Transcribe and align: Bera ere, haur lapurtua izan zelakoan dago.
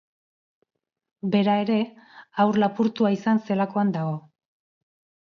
Bera 1.35 1.57
ere, 1.65 1.77
haur 2.45 2.59
lapurtua 2.63 3.13
izan 3.17 3.43
zelakoan 3.49 3.93
dago. 3.99 4.17